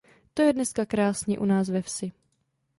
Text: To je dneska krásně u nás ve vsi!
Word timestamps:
To 0.33 0.41
je 0.41 0.53
dneska 0.53 0.85
krásně 0.85 1.39
u 1.39 1.45
nás 1.45 1.69
ve 1.69 1.81
vsi! 1.81 2.11